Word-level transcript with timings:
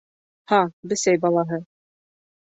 —Һа, 0.51 0.59
бесәй 0.93 1.19
балаһы! 1.25 1.59